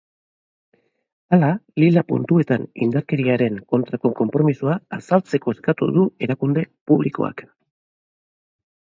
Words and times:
Hala, 1.35 1.49
lila 1.81 2.01
puntuetan 2.11 2.63
indarkerian 2.85 3.59
kontrako 3.73 4.11
konpromisoa 4.21 4.77
azaltzeko 4.97 5.53
eskatu 5.57 5.89
du 5.99 6.07
erakunde 6.29 6.65
publikoak. 6.93 7.45